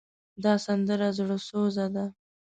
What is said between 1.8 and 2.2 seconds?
ده.